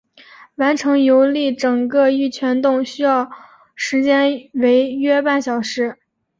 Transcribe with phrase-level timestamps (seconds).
[0.55, 3.29] 完成游历整个玉泉洞需要
[3.75, 5.99] 时间为约半小时。